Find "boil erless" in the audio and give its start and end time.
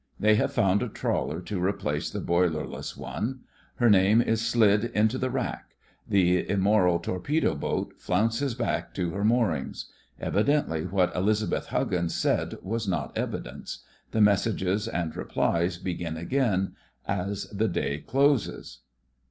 2.21-2.97